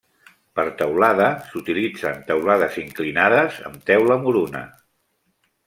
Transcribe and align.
Per 0.59 0.63
teulada, 0.79 1.27
s'utilitzen 1.49 2.25
teulades 2.31 2.79
inclinades 2.85 3.61
amb 3.71 3.87
teula 3.93 4.21
moruna. 4.27 4.67